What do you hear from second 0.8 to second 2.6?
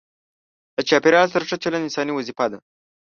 چاپیریال سره ښه چلند انساني وظیفه ده.